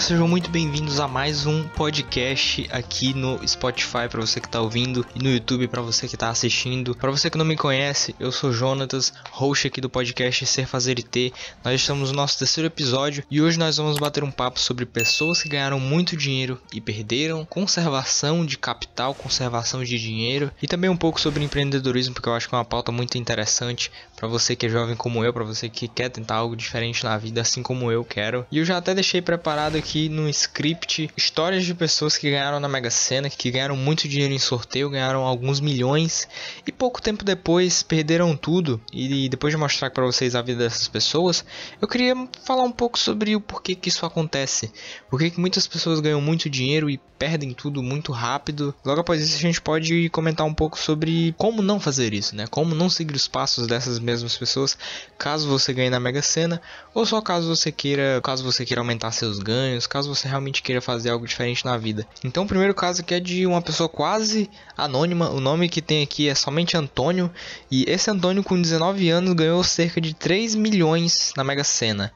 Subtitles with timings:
[0.00, 5.06] sejam muito bem-vindos a mais um podcast aqui no Spotify para você que está ouvindo
[5.14, 6.94] e no YouTube para você que está assistindo.
[6.94, 10.98] Para você que não me conhece, eu sou Jonatas, host aqui do podcast Ser Fazer
[10.98, 11.32] e Ter.
[11.62, 15.42] Nós estamos no nosso terceiro episódio e hoje nós vamos bater um papo sobre pessoas
[15.42, 20.96] que ganharam muito dinheiro e perderam, conservação de capital, conservação de dinheiro e também um
[20.96, 24.66] pouco sobre empreendedorismo, porque eu acho que é uma pauta muito interessante para você que
[24.66, 27.90] é jovem como eu, para você que quer tentar algo diferente na vida, assim como
[27.90, 28.46] eu quero.
[28.52, 32.68] E eu já até deixei preparado aqui no script histórias de pessoas que ganharam na
[32.68, 36.28] Mega Sena, que ganharam muito dinheiro em sorteio, ganharam alguns milhões
[36.66, 38.78] e pouco tempo depois perderam tudo.
[38.92, 41.42] E depois de mostrar para vocês a vida dessas pessoas,
[41.80, 44.70] eu queria falar um pouco sobre o porquê que isso acontece.
[45.08, 48.74] Por que muitas pessoas ganham muito dinheiro e perdem tudo muito rápido.
[48.82, 52.46] Logo após isso a gente pode comentar um pouco sobre como não fazer isso, né?
[52.46, 54.76] Como não seguir os passos dessas mesmas pessoas,
[55.16, 56.60] caso você ganhe na Mega Sena,
[56.92, 60.80] ou só caso você queira, caso você queira aumentar seus ganhos, caso você realmente queira
[60.80, 62.06] fazer algo diferente na vida.
[62.24, 65.30] Então, o primeiro caso aqui é de uma pessoa quase anônima.
[65.30, 67.30] O nome que tem aqui é somente Antônio,
[67.70, 72.12] e esse Antônio com 19 anos ganhou cerca de 3 milhões na Mega Sena.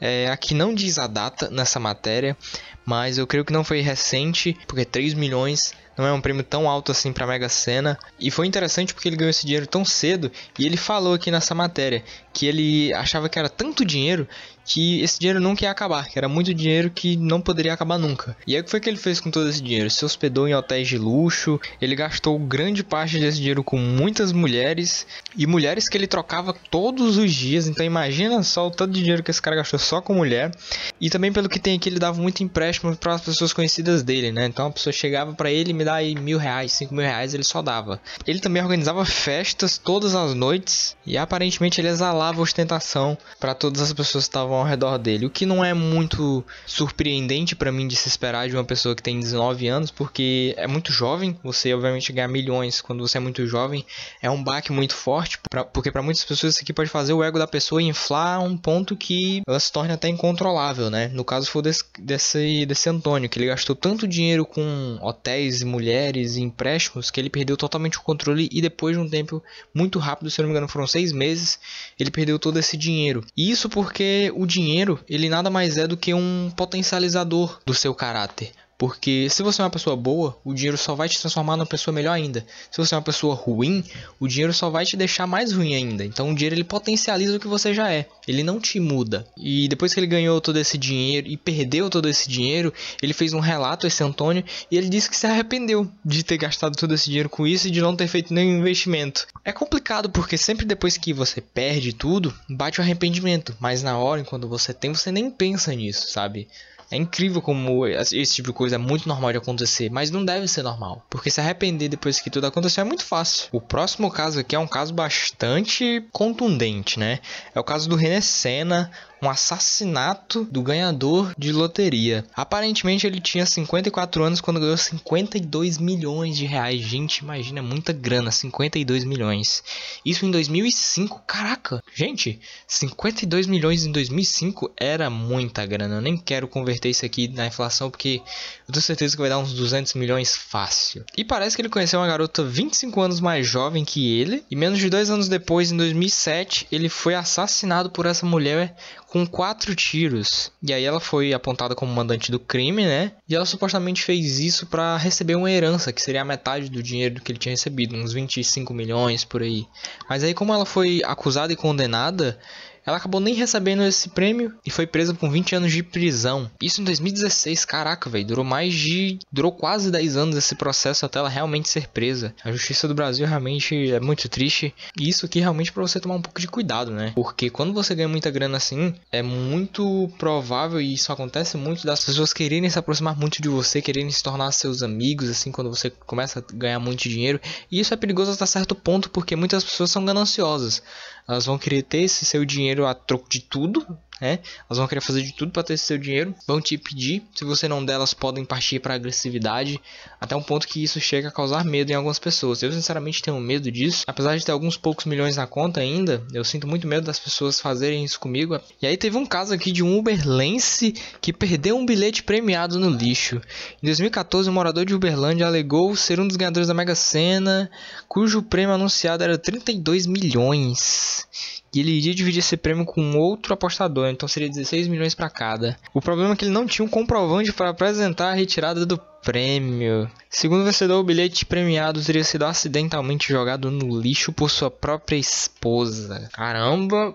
[0.00, 2.36] É, aqui não diz a data nessa matéria,
[2.84, 6.68] mas eu creio que não foi recente, porque 3 milhões não é um prêmio tão
[6.68, 7.98] alto assim para Mega Sena.
[8.18, 11.54] E foi interessante porque ele ganhou esse dinheiro tão cedo e ele falou aqui nessa
[11.54, 14.26] matéria que ele achava que era tanto dinheiro
[14.64, 18.36] que esse dinheiro nunca ia acabar, que era muito dinheiro que não poderia acabar nunca.
[18.46, 19.90] E aí o que foi que ele fez com todo esse dinheiro?
[19.90, 25.06] Se hospedou em hotéis de luxo, ele gastou grande parte desse dinheiro com muitas mulheres
[25.36, 27.66] e mulheres que ele trocava todos os dias.
[27.66, 30.52] Então imagina só o tanto de dinheiro que esse cara gastou só com mulher.
[31.00, 34.30] E também pelo que tem aqui, ele dava muito empréstimo para as pessoas conhecidas dele,
[34.30, 34.46] né?
[34.46, 37.44] Então a pessoa chegava para ele, me dá aí mil reais, cinco mil reais, ele
[37.44, 38.00] só dava.
[38.26, 43.92] Ele também organizava festas todas as noites e aparentemente ele exalava ostentação para todas as
[43.92, 45.26] pessoas que estavam ao redor dele.
[45.26, 49.02] O que não é muito surpreendente para mim de se esperar de uma pessoa que
[49.02, 51.36] tem 19 anos, porque é muito jovem.
[51.42, 53.84] Você, obviamente, ganhar milhões quando você é muito jovem
[54.20, 57.22] é um baque muito forte, pra, porque para muitas pessoas isso aqui pode fazer o
[57.22, 61.08] ego da pessoa inflar a um ponto que ela se torne até incontrolável, né?
[61.08, 65.64] No caso foi desse, desse, desse Antônio, que ele gastou tanto dinheiro com hotéis e
[65.64, 69.42] mulheres e empréstimos que ele perdeu totalmente o controle e depois de um tempo
[69.74, 71.58] muito rápido, se não me engano foram seis meses,
[71.98, 73.24] ele perdeu todo esse dinheiro.
[73.36, 77.94] E isso porque o dinheiro, ele nada mais é do que um potencializador do seu
[77.94, 78.52] caráter.
[78.82, 81.94] Porque se você é uma pessoa boa, o dinheiro só vai te transformar numa pessoa
[81.94, 82.44] melhor ainda.
[82.68, 83.84] Se você é uma pessoa ruim,
[84.18, 86.04] o dinheiro só vai te deixar mais ruim ainda.
[86.04, 88.08] Então o dinheiro ele potencializa o que você já é.
[88.26, 89.24] Ele não te muda.
[89.36, 93.32] E depois que ele ganhou todo esse dinheiro e perdeu todo esse dinheiro, ele fez
[93.32, 97.04] um relato esse Antônio e ele disse que se arrependeu de ter gastado todo esse
[97.04, 99.28] dinheiro com isso e de não ter feito nenhum investimento.
[99.44, 104.20] É complicado porque sempre depois que você perde tudo, bate o arrependimento, mas na hora,
[104.20, 106.48] enquanto você tem, você nem pensa nisso, sabe?
[106.92, 110.46] É incrível como esse tipo de coisa é muito normal de acontecer, mas não deve
[110.46, 111.02] ser normal.
[111.08, 113.48] Porque se arrepender depois que tudo aconteceu é muito fácil.
[113.50, 117.20] O próximo caso aqui é um caso bastante contundente, né?
[117.54, 118.90] É o caso do René Senna,
[119.22, 122.24] um assassinato do ganhador de loteria.
[122.34, 126.80] Aparentemente ele tinha 54 anos quando ganhou 52 milhões de reais.
[126.80, 129.62] Gente, imagina, é muita grana, 52 milhões.
[130.04, 131.80] Isso em 2005, caraca.
[131.94, 135.96] Gente, 52 milhões em 2005 era muita grana.
[135.96, 138.20] Eu nem quero converter isso aqui na inflação porque
[138.66, 141.04] eu tenho certeza que vai dar uns 200 milhões fácil.
[141.16, 144.80] E parece que ele conheceu uma garota 25 anos mais jovem que ele e menos
[144.80, 148.74] de dois anos depois, em 2007, ele foi assassinado por essa mulher
[149.12, 150.50] com quatro tiros.
[150.62, 153.12] E aí ela foi apontada como mandante do crime, né?
[153.28, 157.20] E ela supostamente fez isso para receber uma herança, que seria a metade do dinheiro
[157.20, 159.66] que ele tinha recebido, uns 25 milhões por aí.
[160.08, 162.38] Mas aí como ela foi acusada e condenada,
[162.84, 166.50] ela acabou nem recebendo esse prêmio e foi presa com 20 anos de prisão.
[166.60, 171.18] Isso em 2016, caraca, velho, durou mais de durou quase 10 anos esse processo até
[171.18, 172.34] ela realmente ser presa.
[172.44, 174.74] A justiça do Brasil realmente é muito triste.
[174.98, 177.12] E isso aqui realmente para você tomar um pouco de cuidado, né?
[177.14, 182.04] Porque quando você ganha muita grana assim, é muito provável e isso acontece muito das
[182.04, 185.90] pessoas quererem se aproximar muito de você, quererem se tornar seus amigos assim quando você
[185.90, 187.40] começa a ganhar muito dinheiro.
[187.70, 190.82] E isso é perigoso até certo ponto porque muitas pessoas são gananciosas.
[191.28, 193.86] Elas vão querer ter esse seu dinheiro a troco de tudo,
[194.22, 194.38] né?
[194.70, 197.24] Elas vão querer fazer de tudo para ter seu dinheiro, vão te pedir.
[197.34, 199.80] Se você não der, elas podem partir para agressividade,
[200.20, 202.62] até um ponto que isso chega a causar medo em algumas pessoas.
[202.62, 206.22] Eu sinceramente tenho medo disso, apesar de ter alguns poucos milhões na conta ainda.
[206.32, 208.60] Eu sinto muito medo das pessoas fazerem isso comigo.
[208.80, 212.90] E aí teve um caso aqui de um Uberlense que perdeu um bilhete premiado no
[212.90, 213.40] lixo.
[213.82, 217.68] Em 2014, um morador de Uberlândia alegou ser um dos ganhadores da Mega Sena,
[218.06, 221.26] cujo prêmio anunciado era 32 milhões.
[221.74, 225.76] E ele iria dividir esse prêmio com outro apostador, então seria 16 milhões para cada.
[225.94, 230.10] O problema é que ele não tinha um comprovante para apresentar a retirada do prêmio.
[230.28, 235.16] Segundo o vencedor, o bilhete premiado teria sido acidentalmente jogado no lixo por sua própria
[235.16, 236.28] esposa.
[236.32, 237.14] Caramba,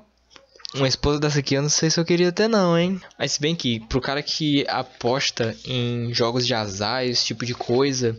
[0.73, 2.99] uma esposa dessa aqui eu não sei se eu queria ter não, hein?
[3.17, 7.53] Mas se bem que pro cara que aposta em jogos de azar, esse tipo de
[7.53, 8.17] coisa,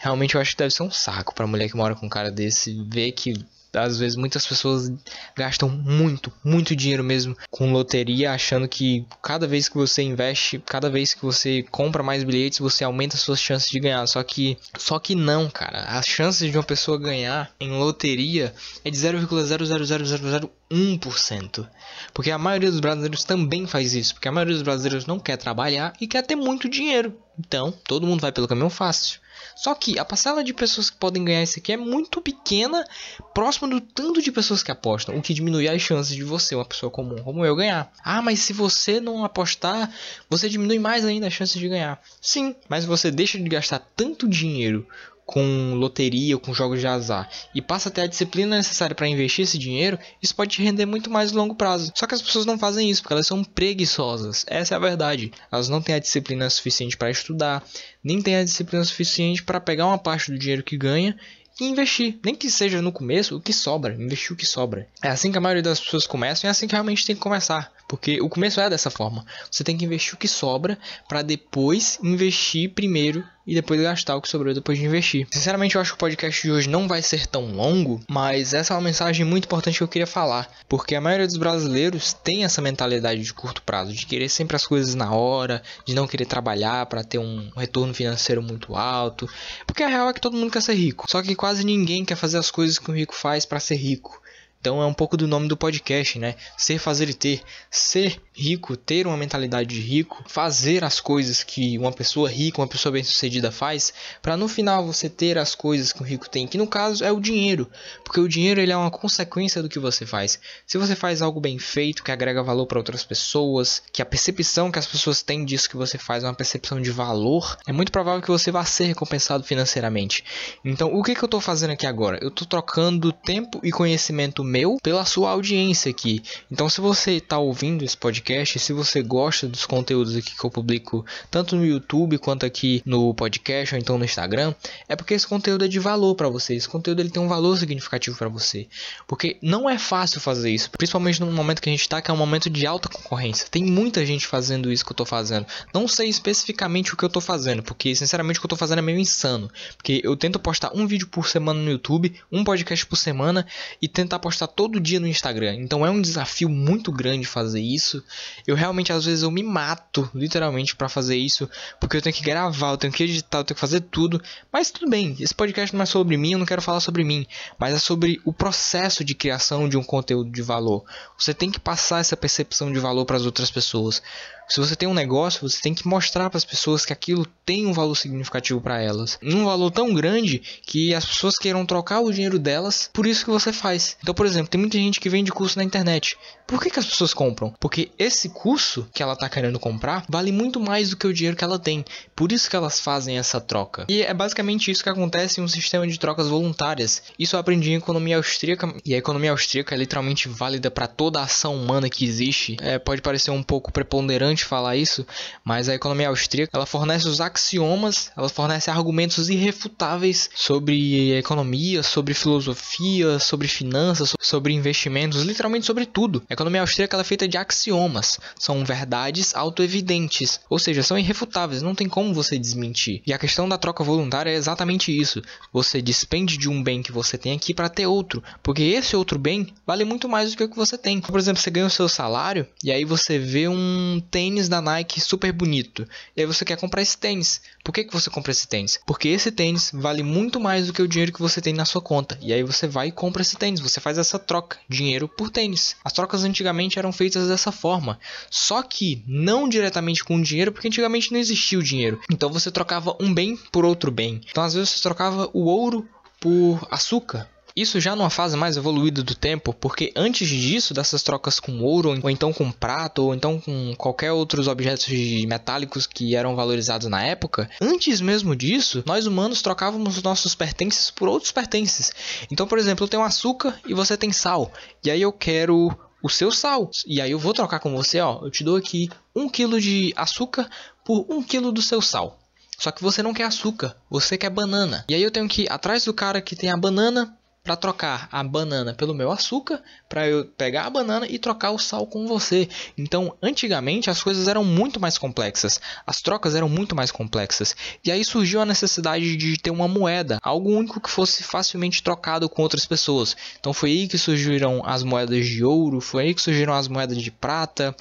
[0.00, 2.30] realmente eu acho que deve ser um saco pra mulher que mora com um cara
[2.30, 3.34] desse ver que
[3.74, 4.92] às vezes muitas pessoas
[5.36, 10.88] gastam muito, muito dinheiro mesmo com loteria, achando que cada vez que você investe, cada
[10.90, 14.06] vez que você compra mais bilhetes, você aumenta suas chances de ganhar.
[14.06, 15.84] Só que, só que não, cara.
[15.84, 18.54] As chances de uma pessoa ganhar em loteria
[18.84, 21.68] é de 0,00001%.
[22.12, 25.36] Porque a maioria dos brasileiros também faz isso, porque a maioria dos brasileiros não quer
[25.36, 27.16] trabalhar e quer ter muito dinheiro.
[27.38, 29.20] Então, todo mundo vai pelo caminho fácil.
[29.56, 32.84] Só que a parcela de pessoas que podem ganhar isso aqui é muito pequena,
[33.32, 36.64] próximo do tanto de pessoas que apostam, o que diminui as chances de você, uma
[36.64, 37.92] pessoa comum como eu, ganhar.
[38.04, 39.90] Ah, mas se você não apostar,
[40.28, 42.00] você diminui mais ainda as chances de ganhar.
[42.20, 44.86] Sim, mas você deixa de gastar tanto dinheiro
[45.26, 49.08] com loteria ou com jogos de azar e passa a ter a disciplina necessária para
[49.08, 51.92] investir esse dinheiro, isso pode te render muito mais no longo prazo.
[51.94, 54.44] Só que as pessoas não fazem isso porque elas são preguiçosas.
[54.48, 55.32] Essa é a verdade.
[55.50, 57.64] Elas não têm a disciplina suficiente para estudar,
[58.02, 61.16] nem têm a disciplina suficiente para pegar uma parte do dinheiro que ganha
[61.60, 62.18] e investir.
[62.24, 64.88] Nem que seja no começo, o que sobra, investir o que sobra.
[65.02, 67.22] É assim que a maioria das pessoas começam e é assim que realmente tem que
[67.22, 67.72] começar.
[67.94, 69.24] Porque o começo é dessa forma.
[69.48, 70.76] Você tem que investir o que sobra
[71.08, 75.28] para depois investir primeiro e depois gastar o que sobrou depois de investir.
[75.30, 78.74] Sinceramente, eu acho que o podcast de hoje não vai ser tão longo, mas essa
[78.74, 82.42] é uma mensagem muito importante que eu queria falar, porque a maioria dos brasileiros tem
[82.42, 86.24] essa mentalidade de curto prazo, de querer sempre as coisas na hora, de não querer
[86.24, 89.28] trabalhar para ter um retorno financeiro muito alto,
[89.66, 92.16] porque a real é que todo mundo quer ser rico, só que quase ninguém quer
[92.16, 94.20] fazer as coisas que o rico faz para ser rico.
[94.64, 96.36] Então é um pouco do nome do podcast, né?
[96.56, 97.42] Ser, fazer e ter.
[97.70, 102.66] Ser rico, ter uma mentalidade de rico, fazer as coisas que uma pessoa rica, uma
[102.66, 106.58] pessoa bem-sucedida faz, para no final você ter as coisas que o rico tem, que
[106.58, 107.70] no caso é o dinheiro,
[108.02, 110.40] porque o dinheiro ele é uma consequência do que você faz.
[110.66, 114.72] Se você faz algo bem feito, que agrega valor para outras pessoas, que a percepção
[114.72, 117.92] que as pessoas têm disso que você faz é uma percepção de valor, é muito
[117.92, 120.24] provável que você vá ser recompensado financeiramente.
[120.64, 122.18] Então, o que, que eu estou fazendo aqui agora?
[122.20, 126.22] Eu estou trocando tempo e conhecimento meu pela sua audiência aqui.
[126.48, 130.50] Então, se você está ouvindo esse podcast, se você gosta dos conteúdos aqui que eu
[130.50, 134.54] publico, tanto no YouTube quanto aqui no podcast ou então no Instagram,
[134.88, 136.54] é porque esse conteúdo é de valor para você.
[136.54, 138.68] Esse conteúdo ele tem um valor significativo para você.
[139.08, 142.14] Porque não é fácil fazer isso, principalmente no momento que a gente está, que é
[142.14, 143.48] um momento de alta concorrência.
[143.50, 145.46] Tem muita gente fazendo isso que eu estou fazendo.
[145.74, 148.78] Não sei especificamente o que eu estou fazendo, porque sinceramente o que eu estou fazendo
[148.78, 149.50] é meio insano.
[149.76, 153.44] Porque eu tento postar um vídeo por semana no YouTube, um podcast por semana
[153.82, 155.56] e tentar postar postar todo dia no Instagram.
[155.56, 158.02] Então é um desafio muito grande fazer isso.
[158.46, 161.48] Eu realmente às vezes eu me mato, literalmente, para fazer isso,
[161.80, 164.20] porque eu tenho que gravar, eu tenho que editar, eu tenho que fazer tudo.
[164.52, 167.26] Mas tudo bem, esse podcast não é sobre mim, eu não quero falar sobre mim,
[167.58, 170.84] mas é sobre o processo de criação de um conteúdo de valor.
[171.18, 174.02] Você tem que passar essa percepção de valor para as outras pessoas.
[174.48, 177.66] Se você tem um negócio, você tem que mostrar para as pessoas que aquilo tem
[177.66, 179.18] um valor significativo para elas.
[179.22, 183.30] Um valor tão grande que as pessoas queiram trocar o dinheiro delas por isso que
[183.30, 183.96] você faz.
[184.02, 186.16] Então, por exemplo, tem muita gente que vende curso na internet.
[186.46, 187.54] Por que, que as pessoas compram?
[187.58, 191.36] Porque esse curso que ela está querendo comprar vale muito mais do que o dinheiro
[191.36, 191.84] que ela tem.
[192.14, 193.86] Por isso que elas fazem essa troca.
[193.88, 197.02] E é basicamente isso que acontece em um sistema de trocas voluntárias.
[197.18, 198.74] Isso eu aprendi em economia austríaca.
[198.84, 202.56] E a economia austríaca é literalmente válida para toda a ação humana que existe.
[202.60, 205.06] É, pode parecer um pouco preponderante falar isso,
[205.44, 212.14] mas a economia austríaca ela fornece os axiomas, ela fornece argumentos irrefutáveis sobre economia, sobre
[212.14, 216.22] filosofia, sobre finanças, sobre investimentos, literalmente sobre tudo.
[216.30, 221.74] A economia austríaca é feita de axiomas, são verdades autoevidentes, ou seja, são irrefutáveis, não
[221.74, 223.02] tem como você desmentir.
[223.06, 225.20] E a questão da troca voluntária é exatamente isso.
[225.52, 229.18] Você despende de um bem que você tem aqui para ter outro, porque esse outro
[229.18, 231.00] bem vale muito mais do que o que você tem.
[231.00, 234.62] Por exemplo, você ganha o seu salário e aí você vê um tênis tênis da
[234.62, 235.86] Nike super bonito.
[236.16, 237.42] E aí você quer comprar esse tênis.
[237.62, 238.80] Por que, que você compra esse tênis?
[238.86, 241.82] Porque esse tênis vale muito mais do que o dinheiro que você tem na sua
[241.82, 242.18] conta.
[242.22, 243.60] E aí você vai e compra esse tênis.
[243.60, 245.76] Você faz essa troca, dinheiro por tênis.
[245.84, 248.00] As trocas antigamente eram feitas dessa forma.
[248.30, 252.00] Só que não diretamente com dinheiro, porque antigamente não existia o dinheiro.
[252.10, 254.22] Então você trocava um bem por outro bem.
[254.30, 255.86] Então às vezes você trocava o ouro
[256.18, 261.38] por açúcar Isso já numa fase mais evoluída do tempo, porque antes disso, dessas trocas
[261.38, 264.88] com ouro, ou então com prata, ou então com qualquer outros objetos
[265.26, 271.08] metálicos que eram valorizados na época, antes mesmo disso, nós humanos trocávamos nossos pertences por
[271.08, 271.92] outros pertences.
[272.28, 275.70] Então, por exemplo, eu tenho açúcar e você tem sal, e aí eu quero
[276.02, 276.70] o seu sal.
[276.86, 278.20] E aí eu vou trocar com você, ó.
[278.22, 280.50] Eu te dou aqui um quilo de açúcar
[280.84, 282.18] por um quilo do seu sal.
[282.58, 284.84] Só que você não quer açúcar, você quer banana.
[284.88, 288.08] E aí eu tenho que ir atrás do cara que tem a banana para trocar
[288.10, 292.06] a banana pelo meu açúcar, para eu pegar a banana e trocar o sal com
[292.06, 292.48] você.
[292.76, 297.54] Então, antigamente as coisas eram muito mais complexas, as trocas eram muito mais complexas.
[297.84, 302.30] E aí surgiu a necessidade de ter uma moeda, algo único que fosse facilmente trocado
[302.30, 303.14] com outras pessoas.
[303.38, 306.96] Então foi aí que surgiram as moedas de ouro, foi aí que surgiram as moedas
[306.96, 307.76] de prata,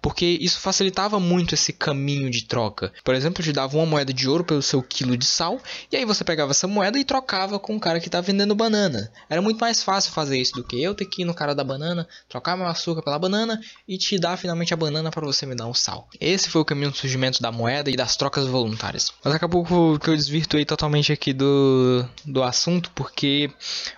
[0.00, 2.92] porque isso facilitava muito esse caminho de troca.
[3.02, 5.60] Por exemplo, te dava uma moeda de ouro pelo seu quilo de sal,
[5.90, 9.07] e aí você pegava essa moeda e trocava com o cara que está vendendo banana.
[9.28, 11.64] Era muito mais fácil fazer isso do que eu ter que ir no cara da
[11.64, 15.54] banana, trocar meu açúcar pela banana e te dar finalmente a banana para você me
[15.54, 16.08] dar um sal.
[16.20, 19.12] Esse foi o caminho do surgimento da moeda e das trocas voluntárias.
[19.24, 19.64] Mas acabou
[19.98, 23.50] que eu desvirtuei totalmente aqui do, do assunto, porque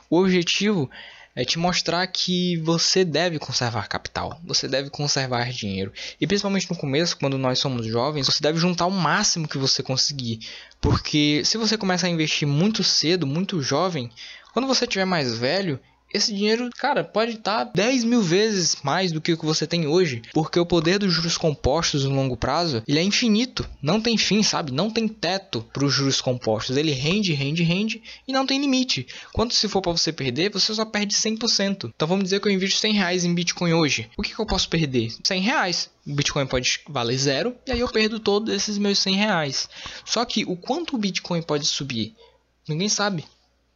[0.09, 0.90] o objetivo
[1.35, 5.93] é te mostrar que você deve conservar capital, você deve conservar dinheiro.
[6.21, 9.83] E principalmente no começo, quando nós somos jovens, você deve juntar o máximo que você
[9.83, 10.40] conseguir.
[10.81, 14.11] Porque se você começa a investir muito cedo, muito jovem,
[14.52, 15.78] quando você tiver mais velho,
[16.12, 19.87] esse dinheiro, cara, pode estar 10 mil vezes mais do que o que você tem
[19.87, 20.23] hoje.
[20.35, 23.69] Porque o poder dos juros compostos no longo prazo, ele é infinito.
[23.80, 24.73] Não tem fim, sabe?
[24.73, 26.76] Não tem teto para os juros compostos.
[26.76, 29.07] Ele rende, rende, rende e não tem limite.
[29.33, 31.92] Quanto se for para você perder, você só perde 100%.
[31.95, 34.11] Então vamos dizer que eu invisto 100 reais em Bitcoin hoje.
[34.16, 35.12] O que, que eu posso perder?
[35.23, 35.90] 100 reais.
[36.04, 39.69] O Bitcoin pode valer zero e aí eu perdo todos esses meus 100 reais.
[40.04, 42.16] Só que o quanto o Bitcoin pode subir?
[42.69, 43.25] Ninguém sabe.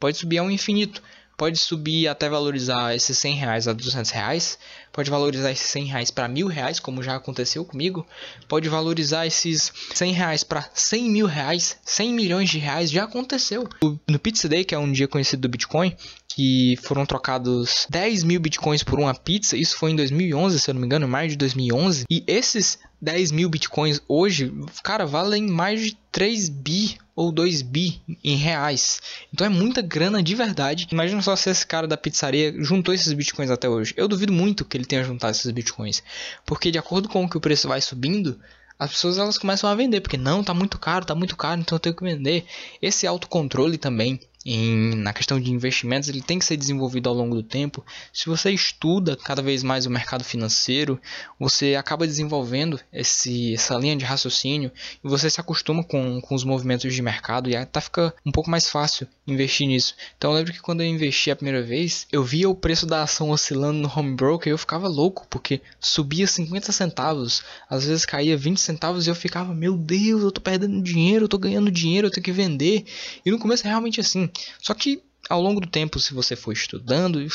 [0.04, 1.02] Pode subir ao infinito.
[1.34, 4.58] Pode subir até valorizar esses 100 reais a 200 reais.
[4.92, 8.06] Pode valorizar esses 100 reais para mil reais, como já aconteceu comigo.
[8.46, 13.66] Pode valorizar esses 100 reais para 100 mil reais, 100 milhões de reais, já aconteceu.
[14.06, 15.96] No Pizza Day, que é um dia conhecido do Bitcoin,
[16.28, 19.56] que foram trocados 10 mil Bitcoins por uma pizza.
[19.56, 22.04] Isso foi em 2011, se eu não me engano, em maio de 2011.
[22.10, 28.00] E esses 10 mil bitcoins hoje, cara, valem mais de 3 bi ou 2 bi
[28.22, 29.00] em reais.
[29.32, 30.88] Então é muita grana de verdade.
[30.90, 33.94] Imagina só se esse cara da pizzaria juntou esses bitcoins até hoje.
[33.96, 36.02] Eu duvido muito que ele tenha juntado esses bitcoins.
[36.44, 38.38] Porque de acordo com o que o preço vai subindo,
[38.78, 40.00] as pessoas elas começam a vender.
[40.00, 42.44] Porque não, tá muito caro, tá muito caro, então eu tenho que vender.
[42.82, 47.34] Esse autocontrole também em, na questão de investimentos, ele tem que ser desenvolvido ao longo
[47.34, 47.84] do tempo.
[48.12, 51.00] Se você estuda cada vez mais o mercado financeiro,
[51.38, 54.70] você acaba desenvolvendo esse, essa linha de raciocínio
[55.02, 58.50] e você se acostuma com, com os movimentos de mercado e até fica um pouco
[58.50, 59.94] mais fácil investir nisso.
[60.16, 63.02] Então eu lembro que quando eu investi a primeira vez, eu via o preço da
[63.02, 68.04] ação oscilando no home broker e eu ficava louco, porque subia 50 centavos, às vezes
[68.04, 71.70] caía 20 centavos e eu ficava, meu Deus, eu tô perdendo dinheiro, eu tô ganhando
[71.70, 72.84] dinheiro, eu tenho que vender.
[73.24, 74.28] E no começo é realmente assim.
[74.60, 77.26] Só que ao longo do tempo, se você for estudando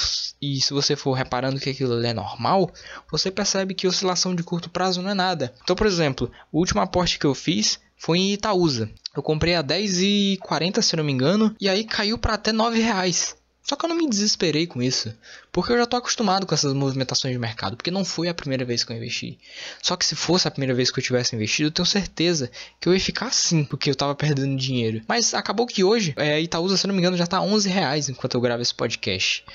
[0.41, 2.72] e se você for reparando que aquilo é normal,
[3.12, 5.53] você percebe que oscilação de curto prazo não é nada.
[5.63, 8.89] Então, por exemplo, o último aporte que eu fiz foi em Itaúsa.
[9.15, 13.36] Eu comprei a 10,40 se não me engano, e aí caiu para até 9 reais.
[13.69, 15.13] Só que eu não me desesperei com isso,
[15.51, 18.65] porque eu já estou acostumado com essas movimentações de mercado, porque não foi a primeira
[18.65, 19.38] vez que eu investi.
[19.79, 22.49] Só que se fosse a primeira vez que eu tivesse investido, eu tenho certeza
[22.81, 25.03] que eu ia ficar assim, porque eu estava perdendo dinheiro.
[25.07, 28.33] Mas acabou que hoje, é, Itaúsa, se não me engano, já está 11 reais enquanto
[28.33, 29.45] eu gravo esse podcast.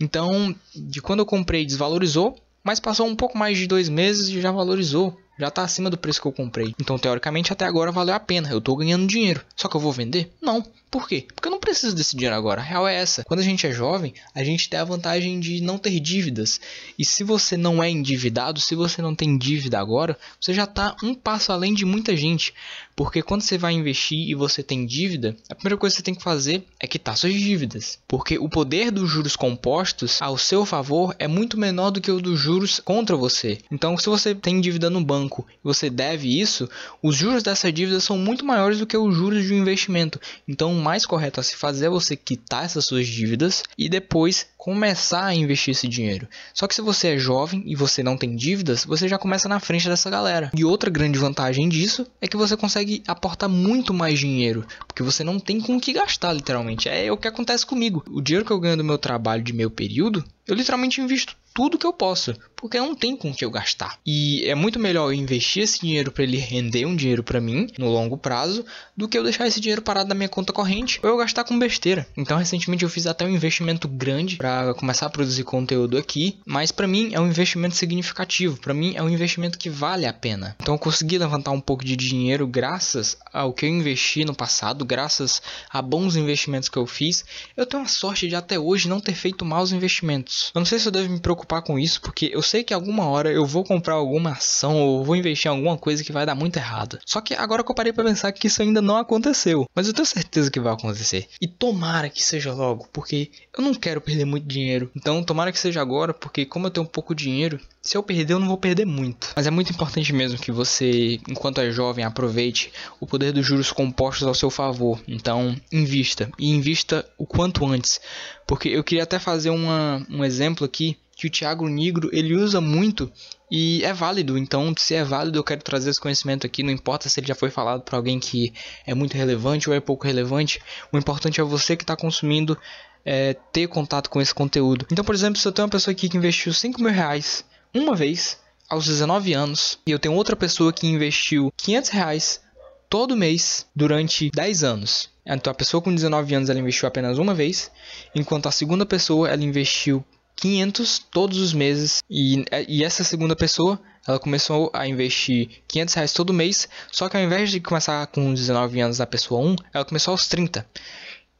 [0.00, 4.40] Então, de quando eu comprei, desvalorizou, mas passou um pouco mais de dois meses e
[4.40, 6.72] já valorizou já está acima do preço que eu comprei.
[6.80, 8.48] Então, teoricamente, até agora valeu a pena.
[8.50, 9.44] Eu estou ganhando dinheiro.
[9.56, 10.32] Só que eu vou vender?
[10.40, 10.64] Não.
[10.88, 11.26] Por quê?
[11.34, 12.60] Porque eu não preciso desse dinheiro agora.
[12.60, 13.24] A real é essa.
[13.24, 16.60] Quando a gente é jovem, a gente tem a vantagem de não ter dívidas.
[16.98, 20.94] E se você não é endividado, se você não tem dívida agora, você já está
[21.02, 22.52] um passo além de muita gente.
[22.94, 26.14] Porque quando você vai investir e você tem dívida, a primeira coisa que você tem
[26.14, 27.98] que fazer é quitar suas dívidas.
[28.06, 32.20] Porque o poder dos juros compostos ao seu favor é muito menor do que o
[32.20, 33.58] dos juros contra você.
[33.70, 36.68] Então, se você tem dívida no banco e você deve isso,
[37.02, 40.20] os juros dessa dívida são muito maiores do que os juros de um investimento.
[40.46, 44.46] Então, o mais correto a se fazer é você quitar essas suas dívidas e depois
[44.58, 46.28] começar a investir esse dinheiro.
[46.54, 49.58] Só que se você é jovem e você não tem dívidas, você já começa na
[49.58, 50.50] frente dessa galera.
[50.54, 55.02] E outra grande vantagem disso é que você consegue consegue aportar muito mais dinheiro, porque
[55.02, 56.88] você não tem com o que gastar, literalmente.
[56.88, 58.04] É o que acontece comigo.
[58.10, 61.78] O dinheiro que eu ganho do meu trabalho de meio período, eu literalmente invisto tudo
[61.78, 63.98] que eu posso, porque não tem com que eu gastar.
[64.06, 67.66] E é muito melhor eu investir esse dinheiro para ele render um dinheiro para mim
[67.78, 68.64] no longo prazo
[68.96, 71.58] do que eu deixar esse dinheiro parado na minha conta corrente ou eu gastar com
[71.58, 72.06] besteira.
[72.16, 76.72] Então, recentemente eu fiz até um investimento grande para começar a produzir conteúdo aqui, mas
[76.72, 80.56] para mim é um investimento significativo, para mim é um investimento que vale a pena.
[80.60, 84.84] Então, eu consegui levantar um pouco de dinheiro graças ao que eu investi no passado,
[84.84, 87.24] graças a bons investimentos que eu fiz.
[87.56, 90.31] Eu tenho a sorte de até hoje não ter feito maus investimentos.
[90.54, 93.06] Eu não sei se eu devo me preocupar com isso, porque eu sei que alguma
[93.06, 96.34] hora eu vou comprar alguma ação ou vou investir em alguma coisa que vai dar
[96.34, 96.98] muito errado.
[97.04, 99.94] Só que agora que eu parei para pensar que isso ainda não aconteceu, mas eu
[99.94, 101.28] tenho certeza que vai acontecer.
[101.40, 104.90] E tomara que seja logo, porque eu não quero perder muito dinheiro.
[104.96, 108.38] Então, tomara que seja agora, porque como eu tenho pouco dinheiro, se eu perder, eu
[108.38, 109.32] não vou perder muito.
[109.34, 113.72] Mas é muito importante mesmo que você, enquanto é jovem, aproveite o poder dos juros
[113.72, 115.00] compostos ao seu favor.
[115.08, 116.30] Então, invista.
[116.38, 118.00] E invista o quanto antes.
[118.46, 122.60] Porque eu queria até fazer uma, um exemplo aqui que o Thiago Negro ele usa
[122.60, 123.10] muito
[123.50, 124.38] e é válido.
[124.38, 126.62] Então, se é válido, eu quero trazer esse conhecimento aqui.
[126.62, 128.52] Não importa se ele já foi falado para alguém que
[128.86, 130.60] é muito relevante ou é pouco relevante.
[130.90, 132.58] O importante é você que está consumindo
[133.04, 134.86] é, ter contato com esse conteúdo.
[134.90, 137.94] Então, por exemplo, se eu tenho uma pessoa aqui que investiu 5 mil reais uma
[137.94, 138.38] vez
[138.68, 142.40] aos 19 anos e eu tenho outra pessoa que investiu 500 reais
[142.88, 145.11] todo mês durante 10 anos.
[145.24, 147.70] Então a pessoa com 19 anos ela investiu apenas uma vez,
[148.14, 150.04] enquanto a segunda pessoa ela investiu
[150.36, 156.12] 500 todos os meses e, e essa segunda pessoa ela começou a investir 500 reais
[156.12, 159.84] todo mês, só que ao invés de começar com 19 anos da pessoa 1, ela
[159.84, 160.66] começou aos 30.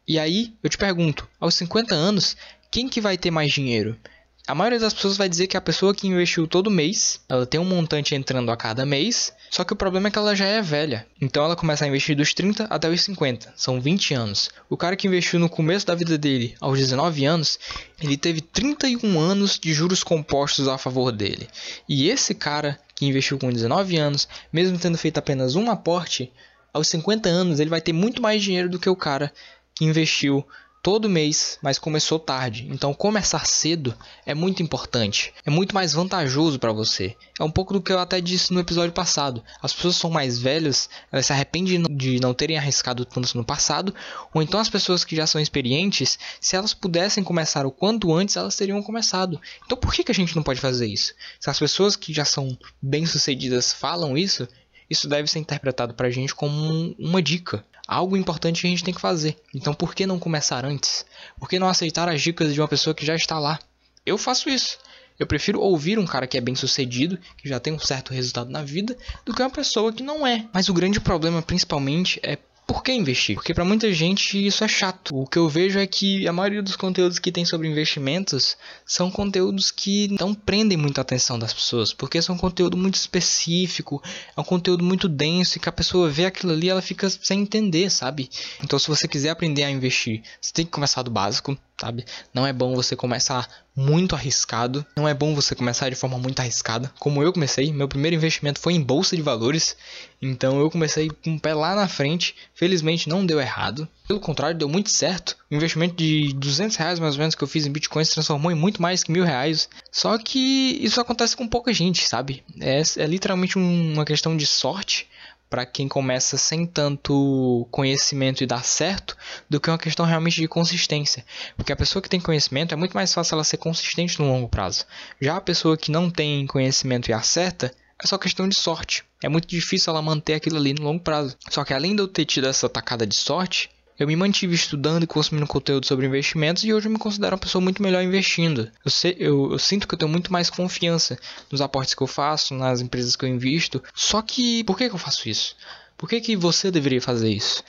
[0.07, 2.37] E aí eu te pergunto, aos 50 anos,
[2.71, 3.99] quem que vai ter mais dinheiro?
[4.45, 7.61] A maioria das pessoas vai dizer que a pessoa que investiu todo mês, ela tem
[7.61, 10.61] um montante entrando a cada mês, só que o problema é que ela já é
[10.61, 11.07] velha.
[11.21, 14.51] Então ela começa a investir dos 30 até os 50, são 20 anos.
[14.69, 17.57] O cara que investiu no começo da vida dele, aos 19 anos,
[18.03, 21.49] ele teve 31 anos de juros compostos a favor dele.
[21.89, 26.33] E esse cara que investiu com 19 anos, mesmo tendo feito apenas um aporte,
[26.75, 29.33] aos 50 anos ele vai ter muito mais dinheiro do que o cara
[29.73, 30.45] que investiu
[30.83, 32.67] todo mês, mas começou tarde.
[32.69, 33.95] Então começar cedo
[34.27, 37.17] é muito importante, é muito mais vantajoso para você.
[37.39, 39.45] É um pouco do que eu até disse no episódio passado.
[39.62, 43.95] As pessoas são mais velhas, elas se arrependem de não terem arriscado tanto no passado,
[44.35, 48.37] ou então as pessoas que já são experientes, se elas pudessem começar o quanto antes,
[48.37, 49.41] elas teriam começado.
[49.65, 51.15] Então por que, que a gente não pode fazer isso?
[51.39, 54.49] Se as pessoas que já são bem-sucedidas falam isso,
[54.90, 58.95] isso deve ser interpretado para a gente como uma dica algo importante a gente tem
[58.95, 59.37] que fazer.
[59.55, 61.05] Então por que não começar antes?
[61.38, 63.59] Por que não aceitar as dicas de uma pessoa que já está lá?
[64.05, 64.79] Eu faço isso.
[65.18, 68.51] Eu prefiro ouvir um cara que é bem sucedido, que já tem um certo resultado
[68.51, 70.49] na vida, do que uma pessoa que não é.
[70.53, 73.35] Mas o grande problema, principalmente, é por que investir?
[73.35, 75.14] Porque para muita gente isso é chato.
[75.14, 79.11] O que eu vejo é que a maioria dos conteúdos que tem sobre investimentos são
[79.11, 84.03] conteúdos que não prendem muito a atenção das pessoas, porque são conteúdo muito específico,
[84.37, 87.40] é um conteúdo muito denso e que a pessoa vê aquilo ali ela fica sem
[87.40, 88.31] entender, sabe?
[88.62, 92.05] Então se você quiser aprender a investir, você tem que começar do básico, sabe?
[92.33, 96.38] Não é bom você começar muito arriscado, não é bom você começar de forma muito
[96.38, 97.73] arriscada, como eu comecei.
[97.73, 99.77] Meu primeiro investimento foi em bolsa de valores,
[100.21, 102.37] então eu comecei com o pé lá na frente.
[102.55, 105.37] Felizmente não deu errado, pelo contrário, deu muito certo.
[105.51, 108.53] O investimento de 200 reais mais ou menos que eu fiz em Bitcoin se transformou
[108.53, 109.68] em muito mais que mil reais.
[109.90, 112.45] Só que isso acontece com pouca gente, sabe?
[112.61, 115.09] É, é literalmente uma questão de sorte
[115.53, 119.15] para quem começa sem tanto conhecimento e dar certo,
[119.51, 121.27] do que uma questão realmente de consistência.
[121.59, 124.49] Porque a pessoa que tem conhecimento é muito mais fácil ela ser consistente no longo
[124.49, 124.87] prazo.
[125.21, 127.71] Já a pessoa que não tem conhecimento e acerta,
[128.03, 129.05] é só questão de sorte.
[129.23, 131.37] É muito difícil ela manter aquilo ali no longo prazo.
[131.51, 135.05] Só que além de eu ter tido essa tacada de sorte, eu me mantive estudando
[135.05, 138.70] e consumindo conteúdo sobre investimentos e hoje eu me considero uma pessoa muito melhor investindo.
[138.85, 141.18] Eu, sei, eu, eu, sinto que eu tenho muito mais confiança
[141.50, 143.83] nos aportes que eu faço, nas empresas que eu invisto.
[143.94, 145.57] Só que, por que, que eu faço isso?
[145.96, 147.62] Por que, que você deveria fazer isso?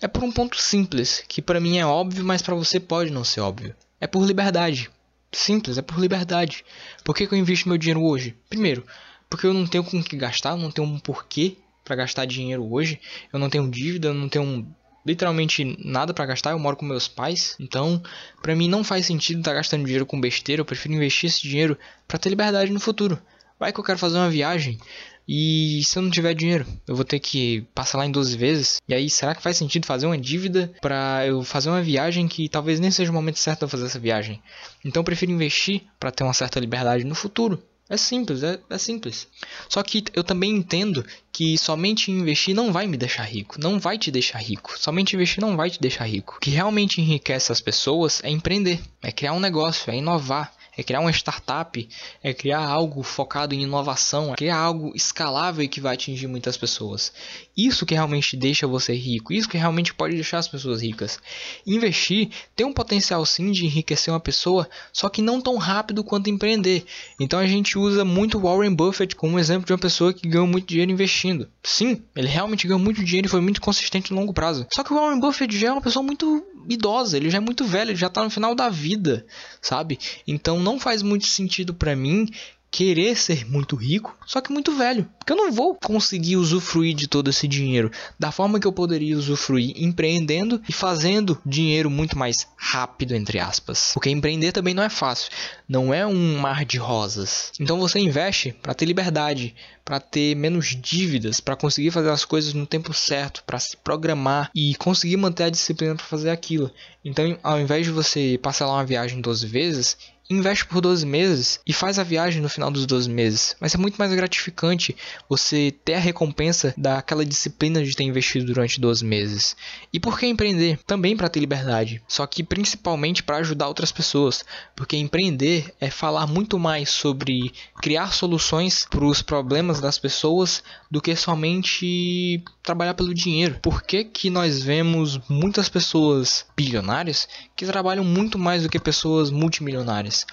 [0.00, 3.24] É por um ponto simples, que para mim é óbvio, mas para você pode não
[3.24, 3.74] ser óbvio.
[4.00, 4.90] É por liberdade.
[5.32, 6.64] Simples, é por liberdade.
[7.02, 8.36] Por que, que eu invisto meu dinheiro hoje?
[8.48, 8.84] Primeiro,
[9.28, 13.00] porque eu não tenho com que gastar, não tenho um porquê para gastar dinheiro hoje.
[13.32, 14.66] Eu não tenho dívida, eu não tenho
[15.06, 18.02] literalmente nada para gastar, eu moro com meus pais, então
[18.42, 21.42] para mim não faz sentido estar tá gastando dinheiro com besteira, eu prefiro investir esse
[21.42, 23.20] dinheiro para ter liberdade no futuro.
[23.58, 24.78] Vai que eu quero fazer uma viagem
[25.26, 28.80] e se eu não tiver dinheiro, eu vou ter que passar lá em 12 vezes.
[28.86, 32.48] E aí, será que faz sentido fazer uma dívida para eu fazer uma viagem que
[32.48, 34.42] talvez nem seja o momento certo de fazer essa viagem?
[34.84, 37.62] Então eu prefiro investir para ter uma certa liberdade no futuro.
[37.88, 39.28] É simples, é, é simples.
[39.68, 43.98] Só que eu também entendo que somente investir não vai me deixar rico, não vai
[43.98, 44.74] te deixar rico.
[44.78, 46.36] Somente investir não vai te deixar rico.
[46.36, 50.82] O que realmente enriquece as pessoas é empreender, é criar um negócio, é inovar, é
[50.82, 51.88] criar uma startup,
[52.22, 56.56] é criar algo focado em inovação, é criar algo escalável e que vai atingir muitas
[56.56, 57.12] pessoas.
[57.56, 61.18] Isso que realmente deixa você rico, isso que realmente pode deixar as pessoas ricas.
[61.66, 66.30] Investir tem um potencial sim de enriquecer uma pessoa, só que não tão rápido quanto
[66.30, 66.84] empreender.
[67.20, 70.66] Então a gente usa muito Warren Buffett como exemplo de uma pessoa que ganhou muito
[70.66, 71.48] dinheiro investindo.
[71.62, 74.66] Sim, ele realmente ganhou muito dinheiro e foi muito consistente no longo prazo.
[74.74, 77.64] Só que o Warren Buffett já é uma pessoa muito idosa, ele já é muito
[77.64, 79.26] velho, ele já tá no final da vida,
[79.60, 79.98] sabe?
[80.26, 82.28] Então não faz muito sentido para mim
[82.74, 85.08] querer ser muito rico, só que muito velho.
[85.16, 89.16] Porque eu não vou conseguir usufruir de todo esse dinheiro da forma que eu poderia
[89.16, 93.92] usufruir empreendendo e fazendo dinheiro muito mais rápido, entre aspas.
[93.94, 95.30] Porque empreender também não é fácil,
[95.68, 97.52] não é um mar de rosas.
[97.60, 102.54] Então você investe para ter liberdade, para ter menos dívidas, para conseguir fazer as coisas
[102.54, 106.72] no tempo certo, para se programar e conseguir manter a disciplina para fazer aquilo.
[107.04, 109.96] Então, ao invés de você parcelar uma viagem 12 vezes,
[110.28, 113.56] investe por 12 meses e faz a viagem no final dos 12 meses.
[113.60, 114.96] Vai ser muito mais gratificante
[115.28, 119.56] você ter a recompensa daquela disciplina de ter investido durante 12 meses.
[119.92, 120.78] E por que empreender?
[120.86, 126.26] Também para ter liberdade, só que principalmente para ajudar outras pessoas, porque empreender é falar
[126.26, 133.12] muito mais sobre criar soluções para os problemas das pessoas do que somente trabalhar pelo
[133.12, 133.58] dinheiro.
[133.60, 139.30] Por que, que nós vemos muitas pessoas bilionárias que trabalham muito mais do que pessoas
[139.30, 140.23] multimilionárias?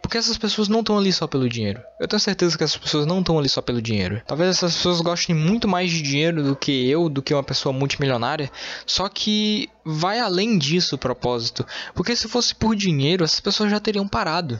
[0.00, 1.82] Porque essas pessoas não estão ali só pelo dinheiro.
[2.00, 4.22] Eu tenho certeza que essas pessoas não estão ali só pelo dinheiro.
[4.26, 7.72] Talvez essas pessoas gostem muito mais de dinheiro do que eu, do que uma pessoa
[7.72, 8.50] multimilionária.
[8.86, 11.66] Só que vai além disso o propósito.
[11.94, 14.58] Porque se fosse por dinheiro, essas pessoas já teriam parado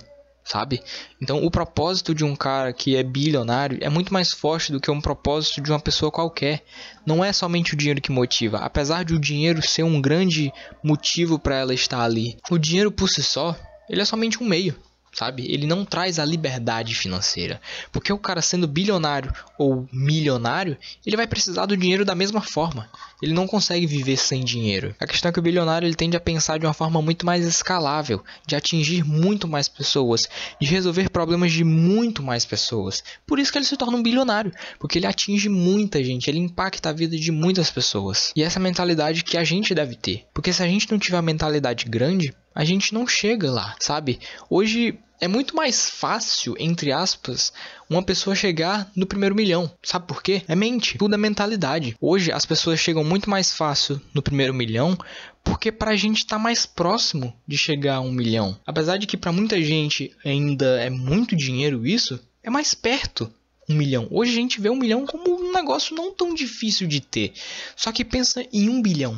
[0.48, 0.82] sabe?
[1.20, 4.90] Então, o propósito de um cara que é bilionário é muito mais forte do que
[4.90, 6.64] um propósito de uma pessoa qualquer.
[7.04, 10.50] Não é somente o dinheiro que motiva, apesar de o dinheiro ser um grande
[10.82, 12.38] motivo para ela estar ali.
[12.50, 13.54] O dinheiro por si só,
[13.88, 14.76] ele é somente um meio
[15.12, 15.50] sabe?
[15.52, 17.60] Ele não traz a liberdade financeira.
[17.90, 22.88] Porque o cara sendo bilionário ou milionário, ele vai precisar do dinheiro da mesma forma.
[23.20, 24.94] Ele não consegue viver sem dinheiro.
[25.00, 27.44] A questão é que o bilionário ele tende a pensar de uma forma muito mais
[27.44, 30.28] escalável, de atingir muito mais pessoas,
[30.60, 33.02] de resolver problemas de muito mais pessoas.
[33.26, 36.90] Por isso que ele se torna um bilionário, porque ele atinge muita gente, ele impacta
[36.90, 38.32] a vida de muitas pessoas.
[38.36, 40.26] E essa mentalidade que a gente deve ter.
[40.32, 44.18] Porque se a gente não tiver a mentalidade grande, a gente não chega lá, sabe?
[44.50, 47.52] Hoje é muito mais fácil, entre aspas,
[47.88, 49.70] uma pessoa chegar no primeiro milhão.
[49.80, 50.42] Sabe por quê?
[50.48, 51.94] É mente, tudo é mentalidade.
[52.00, 54.98] Hoje as pessoas chegam muito mais fácil no primeiro milhão
[55.44, 58.58] porque pra gente tá mais próximo de chegar a um milhão.
[58.66, 63.32] Apesar de que para muita gente ainda é muito dinheiro isso, é mais perto
[63.68, 64.08] um milhão.
[64.10, 67.34] Hoje a gente vê um milhão como um negócio não tão difícil de ter.
[67.76, 69.16] Só que pensa em um bilhão.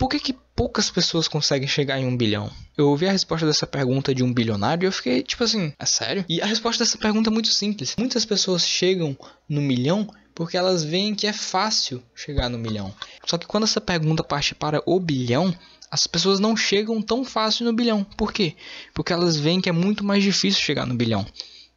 [0.00, 2.50] Por que, que poucas pessoas conseguem chegar em um bilhão?
[2.76, 5.86] Eu ouvi a resposta dessa pergunta de um bilionário e eu fiquei tipo assim, é
[5.86, 6.22] sério?
[6.28, 7.96] E a resposta dessa pergunta é muito simples.
[7.98, 9.16] Muitas pessoas chegam
[9.48, 12.94] no milhão porque elas veem que é fácil chegar no milhão.
[13.24, 15.56] Só que quando essa pergunta parte para o bilhão,
[15.90, 18.04] as pessoas não chegam tão fácil no bilhão.
[18.04, 18.54] Por quê?
[18.92, 21.24] Porque elas veem que é muito mais difícil chegar no bilhão.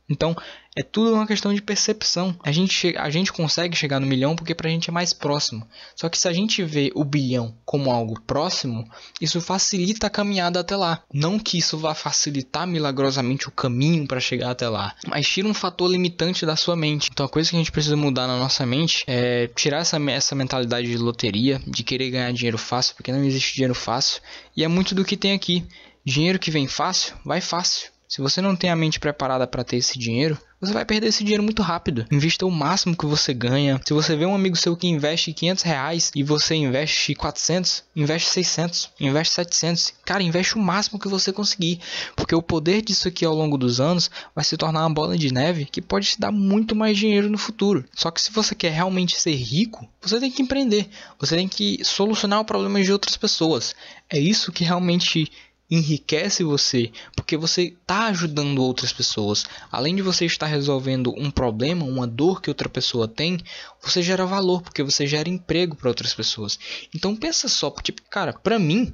[0.09, 0.35] Então,
[0.75, 2.35] é tudo uma questão de percepção.
[2.43, 5.67] A gente, a gente consegue chegar no milhão porque pra gente é mais próximo.
[5.95, 8.87] Só que se a gente vê o bilhão como algo próximo,
[9.21, 11.03] isso facilita a caminhada até lá.
[11.13, 15.53] Não que isso vá facilitar milagrosamente o caminho para chegar até lá, mas tira um
[15.53, 17.09] fator limitante da sua mente.
[17.11, 20.35] Então a coisa que a gente precisa mudar na nossa mente é tirar essa, essa
[20.35, 24.21] mentalidade de loteria, de querer ganhar dinheiro fácil, porque não existe dinheiro fácil.
[24.57, 25.65] E é muito do que tem aqui.
[26.05, 27.93] Dinheiro que vem fácil, vai fácil.
[28.13, 31.23] Se você não tem a mente preparada para ter esse dinheiro, você vai perder esse
[31.23, 32.05] dinheiro muito rápido.
[32.09, 33.81] Invista o máximo que você ganha.
[33.85, 38.29] Se você vê um amigo seu que investe 500 reais e você investe 400, investe
[38.29, 39.93] 600, investe 700.
[40.05, 41.81] Cara, investe o máximo que você conseguir.
[42.15, 45.33] Porque o poder disso aqui ao longo dos anos vai se tornar uma bola de
[45.33, 47.83] neve que pode te dar muito mais dinheiro no futuro.
[47.93, 50.87] Só que se você quer realmente ser rico, você tem que empreender.
[51.19, 53.75] Você tem que solucionar o problema de outras pessoas.
[54.09, 55.29] É isso que realmente
[55.75, 59.45] enriquece você, porque você está ajudando outras pessoas.
[59.71, 63.39] Além de você estar resolvendo um problema, uma dor que outra pessoa tem,
[63.81, 66.59] você gera valor, porque você gera emprego para outras pessoas.
[66.93, 68.93] Então pensa só, tipo, cara, para mim,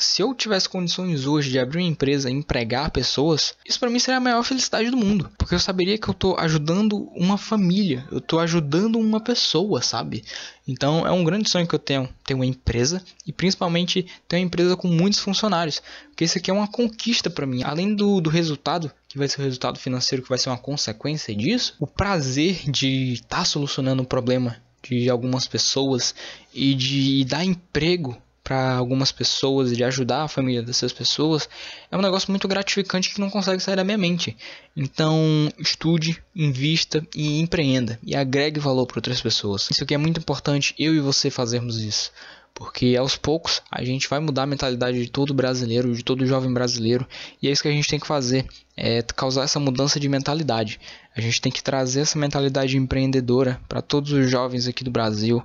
[0.00, 3.98] se eu tivesse condições hoje de abrir uma empresa e empregar pessoas, isso para mim
[3.98, 8.06] seria a maior felicidade do mundo, porque eu saberia que eu tô ajudando uma família,
[8.10, 10.24] eu tô ajudando uma pessoa, sabe?
[10.66, 14.42] Então é um grande sonho que eu tenho, ter uma empresa e principalmente ter uma
[14.42, 17.62] empresa com muitos funcionários, porque isso aqui é uma conquista para mim.
[17.62, 21.34] Além do, do resultado, que vai ser o resultado financeiro que vai ser uma consequência
[21.34, 26.14] disso, o prazer de estar tá solucionando um problema de algumas pessoas
[26.54, 28.16] e de dar emprego
[28.48, 31.46] para algumas pessoas, de ajudar a família dessas pessoas,
[31.92, 34.34] é um negócio muito gratificante que não consegue sair da minha mente.
[34.74, 39.68] Então, estude, invista e empreenda e agregue valor para outras pessoas.
[39.70, 42.10] Isso aqui é muito importante eu e você fazermos isso.
[42.54, 46.50] Porque aos poucos a gente vai mudar a mentalidade de todo brasileiro, de todo jovem
[46.50, 47.06] brasileiro,
[47.42, 50.80] e é isso que a gente tem que fazer, é causar essa mudança de mentalidade.
[51.14, 55.44] A gente tem que trazer essa mentalidade empreendedora para todos os jovens aqui do Brasil,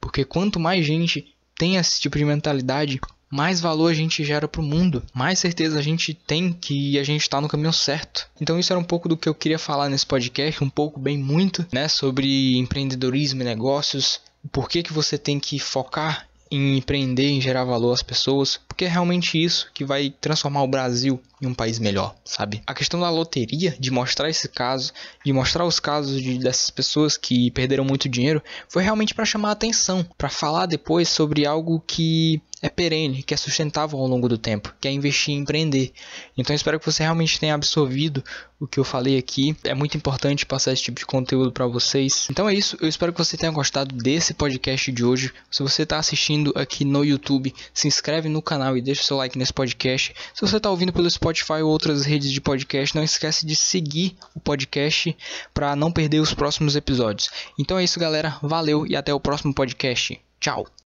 [0.00, 4.60] porque quanto mais gente tem esse tipo de mentalidade, mais valor a gente gera para
[4.60, 8.26] o mundo, mais certeza a gente tem que a gente está no caminho certo.
[8.40, 11.18] Então isso era um pouco do que eu queria falar nesse podcast, um pouco bem
[11.18, 14.20] muito, né, sobre empreendedorismo e negócios,
[14.52, 18.84] por que, que você tem que focar em empreender, em gerar valor às pessoas, porque
[18.84, 22.62] é realmente isso que vai transformar o Brasil em um país melhor, sabe?
[22.66, 24.92] A questão da loteria, de mostrar esse caso,
[25.24, 29.50] de mostrar os casos de, dessas pessoas que perderam muito dinheiro, foi realmente para chamar
[29.50, 34.28] a atenção, para falar depois sobre algo que é perene, que é sustentável ao longo
[34.28, 35.92] do tempo, que é investir em empreender.
[36.36, 38.22] Então espero que você realmente tenha absorvido
[38.58, 39.56] o que eu falei aqui.
[39.64, 42.26] É muito importante passar esse tipo de conteúdo para vocês.
[42.30, 45.32] Então é isso, eu espero que você tenha gostado desse podcast de hoje.
[45.50, 49.16] Se você está assistindo aqui no YouTube, se inscreve no canal e deixa o seu
[49.16, 50.14] like nesse podcast.
[50.34, 54.16] Se você está ouvindo pelo Spotify ou outras redes de podcast, não esquece de seguir
[54.34, 55.16] o podcast
[55.54, 57.30] para não perder os próximos episódios.
[57.58, 58.36] Então é isso, galera.
[58.42, 60.20] Valeu e até o próximo podcast.
[60.40, 60.68] Tchau.